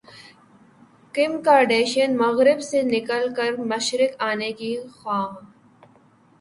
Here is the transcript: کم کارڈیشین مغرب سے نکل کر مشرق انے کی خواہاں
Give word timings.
کم 1.15 1.31
کارڈیشین 1.43 2.17
مغرب 2.17 2.59
سے 2.69 2.81
نکل 2.83 3.23
کر 3.37 3.51
مشرق 3.69 4.11
انے 4.29 4.51
کی 4.59 4.75
خواہاں 4.93 5.31